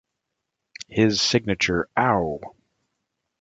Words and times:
His 0.87 1.21
signature 1.21 1.87
ow! 1.95 2.39